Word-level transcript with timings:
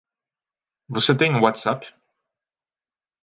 Você 0.95 1.13
tem 1.15 1.37
WhatsApp? 1.43 1.85